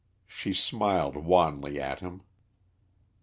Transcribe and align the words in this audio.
She 0.25 0.51
smiled 0.55 1.15
wanly 1.15 1.79
at 1.79 1.99
him. 1.99 2.23